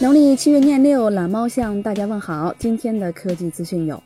[0.00, 2.54] 农历七月廿六，懒猫向大家问好。
[2.56, 4.00] 今天的科技资讯有：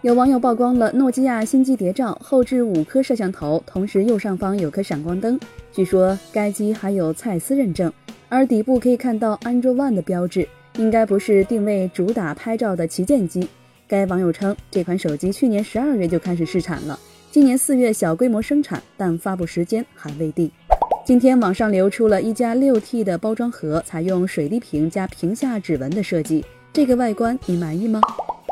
[0.00, 5.38] 有网友曝光了诺基亚新机谍照，后置五颗摄像头，同时右上方有颗闪光灯。
[5.70, 7.92] 据说该机还有蔡司认证，
[8.30, 10.48] 而底部可以看到 Android One 的标志，
[10.78, 13.46] 应该不是定位主打拍照的旗舰机。
[13.86, 16.98] 该网友称，这款手机去年十二月就开始试产了，
[17.30, 20.50] 今年四月小规模生产，但发布时间还未定。
[21.06, 28.00] 今天网上流出了一加六 T 的包装盒，采用水滴屏加屏下指纹的设计，这个外观你满意吗？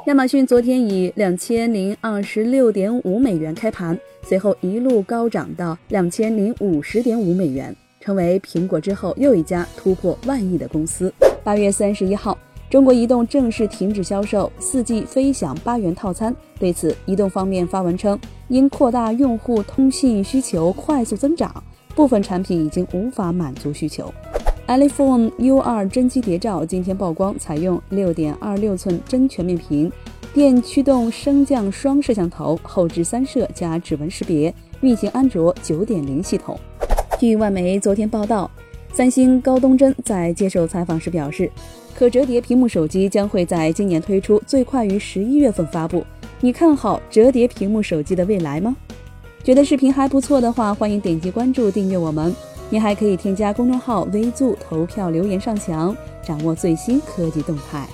[0.07, 11.11] 亚马逊昨天以两千零二十六点五美元开盘，随后一路高涨到两千零五十点五美元，成为苹果之后又一家突破万亿的公司。
[11.43, 12.37] 八月三十一号，
[12.69, 16.37] 中国移动正式停止销售四 G 飞享八元套餐。
[16.59, 21.65] 对此，移动方面发文称，因扩大用户通信需求快速增长。
[21.95, 24.13] 部分产品已经无法满足需求。
[24.67, 29.91] iPhone U2 真机谍照今天曝光，采用6.26寸真全面屏、
[30.33, 36.59] 电驱动升降双摄像头，后置三摄加指纹识别，运行安卓9.0系统。
[37.19, 38.51] 据外媒昨天报道，
[38.93, 41.51] 三星高东真在接受采访时表示，
[41.95, 46.05] 可折叠屏幕手机将会在今年推出，最快于十一月份发布。
[46.41, 48.75] 你看好折叠屏幕手机的未来吗？
[49.45, 52.35] 觉得视频还不错的话，欢迎点击关注订阅我们。
[52.71, 57.87] 您还可以添加公众号“微助”投票留言上墙，掌握最新科技动态。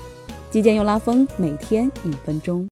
[0.51, 2.67] 基建又拉风，每天一分钟。